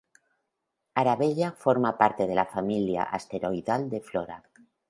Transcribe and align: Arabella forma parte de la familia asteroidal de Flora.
Arabella 1.01 1.51
forma 1.51 1.95
parte 1.99 2.25
de 2.25 2.33
la 2.41 2.47
familia 2.57 3.03
asteroidal 3.19 3.87
de 3.97 4.01
Flora. 4.11 4.43